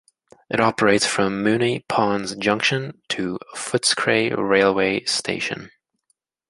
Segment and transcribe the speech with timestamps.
[0.49, 5.69] It operates from Moonee Ponds Junction to Footscray railway station.